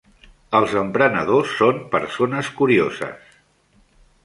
[0.59, 3.39] Els emprenedors són persones curioses.